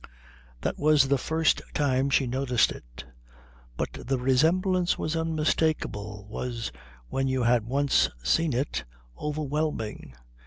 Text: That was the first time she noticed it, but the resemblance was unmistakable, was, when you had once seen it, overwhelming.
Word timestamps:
That 0.61 0.79
was 0.79 1.07
the 1.09 1.17
first 1.19 1.61
time 1.75 2.09
she 2.09 2.25
noticed 2.25 2.71
it, 2.71 3.05
but 3.77 3.89
the 3.93 4.17
resemblance 4.17 4.97
was 4.97 5.15
unmistakable, 5.15 6.25
was, 6.27 6.71
when 7.09 7.27
you 7.27 7.43
had 7.43 7.65
once 7.67 8.09
seen 8.23 8.53
it, 8.53 8.83
overwhelming. 9.15 10.15